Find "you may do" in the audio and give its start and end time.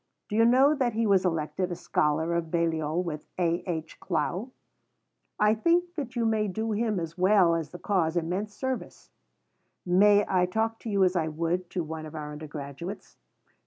6.15-6.71